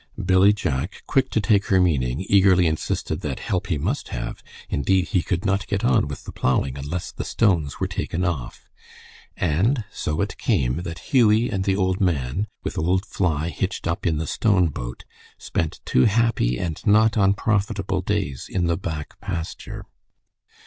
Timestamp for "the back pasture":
18.65-19.85